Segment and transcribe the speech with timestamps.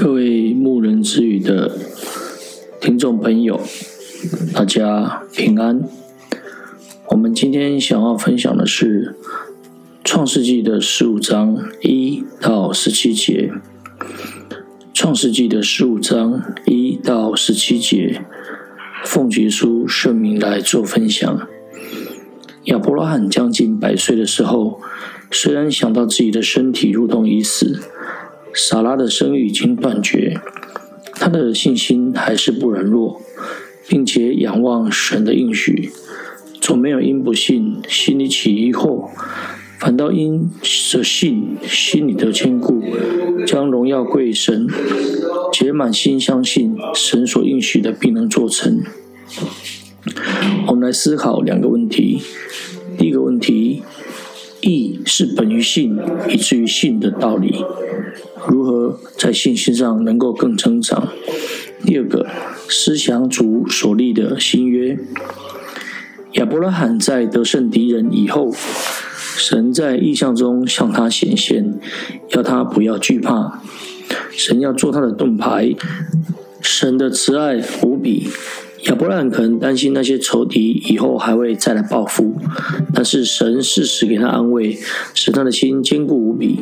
[0.00, 1.76] 各位牧人之语的
[2.80, 3.60] 听众朋友，
[4.54, 5.82] 大家平安。
[7.08, 9.16] 我们今天想要分享的是
[10.04, 13.50] 《创世纪》的十五章一到十七节。
[14.94, 18.22] 《创世纪》的十五章一到十七节，
[19.04, 21.48] 奉耶稣圣名来做分享。
[22.66, 24.80] 亚伯拉罕将近百岁的时候，
[25.32, 27.80] 虽然想到自己的身体如同已死。
[28.54, 30.40] 撒拉的生育已经断绝，
[31.14, 33.20] 他的信心还是不软弱，
[33.88, 35.90] 并且仰望神的应许，
[36.60, 39.08] 从没有因不信心里起疑惑，
[39.78, 42.82] 反倒因着信心里得坚固，
[43.46, 44.66] 将荣耀归神，
[45.52, 48.82] 且满心相信神所应许的必能做成。
[50.66, 52.20] 我们来思考两个问题：
[52.98, 53.82] 第一个问题，
[54.68, 57.64] 义是本于信，以至于信的道理。
[58.48, 61.08] 如何在信心上能够更成长？
[61.84, 62.26] 第二个，
[62.68, 64.98] 思想主所立的新约。
[66.34, 68.54] 亚伯拉罕在得胜敌人以后，
[69.36, 71.78] 神在异象中向他显现，
[72.30, 73.62] 要他不要惧怕。
[74.30, 75.74] 神要做他的盾牌。
[76.60, 78.28] 神的慈爱无比。
[78.84, 82.36] 亚伯拉罕可能担心那些仇敌以后还会再来报复，
[82.94, 84.78] 但是神适时给他安慰，
[85.14, 86.60] 使他的心坚固无比。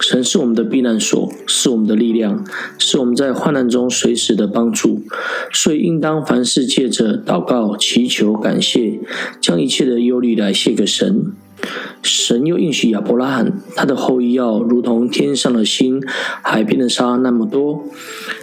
[0.00, 2.44] 神是我们的避难所，是我们的力量，
[2.78, 5.02] 是我们在患难中随时的帮助。
[5.52, 8.98] 所以应当凡事借着祷告、祈求、感谢，
[9.40, 11.32] 将一切的忧虑来献给神。
[12.02, 16.02] 神又应许亚伯拉罕，他的后裔要如同天上的星、
[16.42, 17.84] 海边的沙那么多。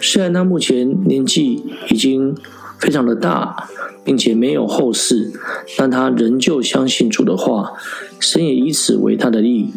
[0.00, 2.36] 虽然他目前年纪已经
[2.78, 3.68] 非常的大，
[4.04, 5.32] 并且没有后世，
[5.76, 7.72] 但他仍旧相信主的话，
[8.20, 9.72] 神也以此为他的义。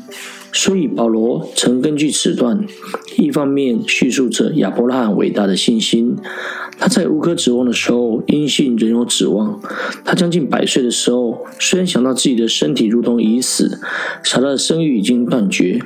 [0.53, 2.65] 所以保罗曾根据此段，
[3.17, 6.17] 一方面叙述着亚伯拉罕伟大的信心，
[6.77, 9.61] 他在无可指望的时候，因信仍有指望；
[10.03, 13.79] 他将近百岁的时候，虽然想到自己的身体如同已死，
[14.25, 15.81] 撒拉的生育已经断绝。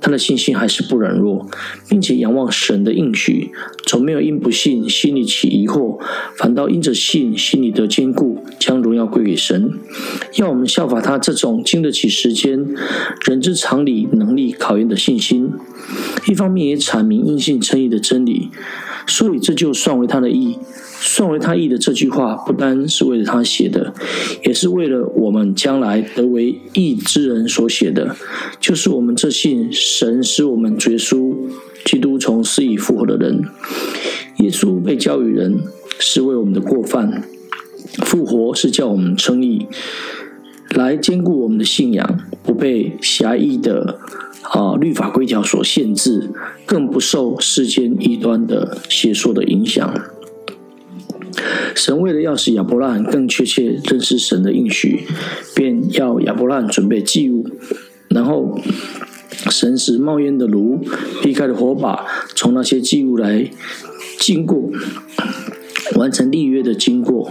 [0.00, 1.48] 他的信心还是不软弱，
[1.88, 3.50] 并且仰望神的应许，
[3.86, 5.98] 从没有因不信心里起疑惑，
[6.36, 9.72] 反倒因着信心里得坚固，将荣耀归给神。
[10.36, 12.66] 要我们效法他这种经得起时间、
[13.26, 15.52] 人之常理能力考验的信心，
[16.28, 18.50] 一方面也阐明因信称义的真理。
[19.06, 20.58] 所以这就算为他的义，
[21.00, 23.94] 算为他义的这句话，不单是为了他写的，
[24.44, 28.16] 也是为了我们将来得为义之人所写的。
[28.60, 31.48] 就是我们这信神使我们绝书
[31.84, 33.44] 基督从死里复活的人。
[34.38, 35.60] 耶稣被交与人，
[35.98, 37.22] 是为我们的过犯；
[38.04, 39.66] 复活是叫我们称义，
[40.70, 44.00] 来坚固我们的信仰，不被狭义的。
[44.50, 46.30] 啊，律法规条所限制，
[46.64, 49.92] 更不受世间异端的邪说的影响。
[51.78, 55.04] 神为了要使亚伯拉罕更确切认识神的应许，
[55.54, 57.48] 便要亚伯拉罕准备祭物，
[58.08, 58.60] 然后
[59.48, 60.84] 神使冒烟的炉、
[61.22, 63.48] 劈开的火把从那些祭物来
[64.18, 64.70] 经过，
[65.94, 67.30] 完成立约的经过。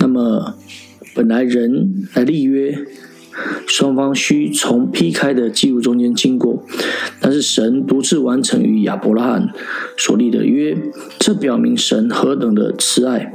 [0.00, 0.56] 那么，
[1.14, 2.74] 本来人来立约。
[3.66, 6.64] 双方需从劈开的祭物中间经过，
[7.20, 9.48] 但是神独自完成与亚伯拉罕
[9.96, 10.76] 所立的约，
[11.18, 13.32] 这表明神何等的慈爱。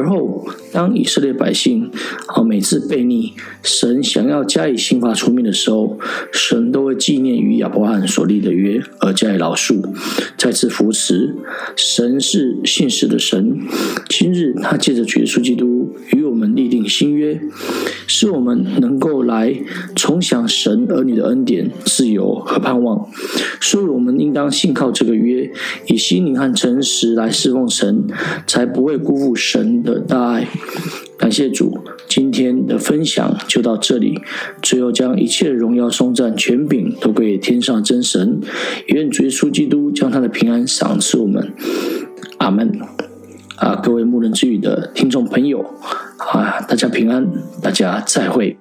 [0.00, 1.90] 而后，当以色列百姓
[2.28, 5.98] 啊每次悖逆，神想要加以刑罚除灭的时候，
[6.32, 9.82] 神都会纪念与亚伯罕所立的约，而加以饶恕，
[10.38, 11.36] 再次扶持。
[11.76, 13.58] 神是信实的神，
[14.08, 17.38] 今日他借着主耶稣基督与我们立定新约，
[18.06, 19.54] 使我们能够来
[19.94, 23.06] 重享神儿女的恩典、自由和盼望。
[23.60, 25.50] 所以，我们应当信靠这个约，
[25.88, 28.06] 以心灵和诚实来侍奉神，
[28.46, 30.48] 才不会辜负神的的大爱。
[31.18, 31.78] 感谢主，
[32.08, 34.20] 今天的分享就到这里。
[34.62, 38.40] 最后，将一切荣耀、颂赞、权柄都归给天上真神。
[38.86, 41.52] 愿主耶稣基督将他的平安赏赐我们。
[42.38, 42.72] 阿门。
[43.56, 45.60] 啊，各位牧人之语的听众朋友，
[46.16, 48.56] 啊，大家平安，大家再会。